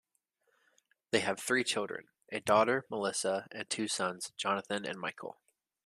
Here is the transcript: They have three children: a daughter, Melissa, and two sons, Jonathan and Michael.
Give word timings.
They 1.11 1.19
have 1.19 1.39
three 1.39 1.63
children: 1.63 2.07
a 2.31 2.39
daughter, 2.39 2.87
Melissa, 2.89 3.45
and 3.51 3.69
two 3.69 3.87
sons, 3.87 4.31
Jonathan 4.35 4.83
and 4.83 4.99
Michael. 4.99 5.39